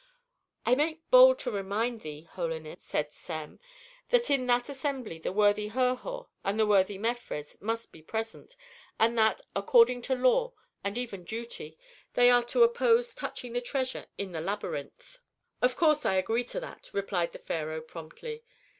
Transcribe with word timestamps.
"I 0.65 0.73
make 0.73 1.07
bold 1.11 1.37
to 1.41 1.51
remind 1.51 2.01
thee, 2.01 2.23
holiness," 2.23 2.81
said 2.81 3.13
Sem, 3.13 3.59
"that 4.09 4.31
at 4.31 4.47
that 4.47 4.67
assembly 4.67 5.19
the 5.19 5.31
worthy 5.31 5.67
Herhor 5.67 6.25
and 6.43 6.59
the 6.59 6.65
worthy 6.65 6.97
Mefres 6.97 7.55
must 7.61 7.91
be 7.91 8.01
present, 8.01 8.55
and 8.99 9.15
that, 9.19 9.41
according 9.55 10.01
to 10.01 10.15
law, 10.15 10.53
and 10.83 10.97
even 10.97 11.23
duty, 11.23 11.77
they 12.15 12.31
are 12.31 12.43
to 12.45 12.63
oppose 12.63 13.13
touching 13.13 13.53
the 13.53 13.61
treasure 13.61 14.07
in 14.17 14.31
the 14.31 14.41
labyrinth." 14.41 15.19
"Of 15.61 15.75
course 15.75 16.03
I 16.03 16.15
agree 16.15 16.45
to 16.45 16.59
that," 16.59 16.89
replied 16.93 17.31
the 17.33 17.37
pharaoh 17.37 17.81
promptly. 17.81 18.43